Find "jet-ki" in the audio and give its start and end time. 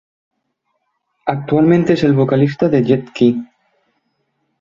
2.83-3.45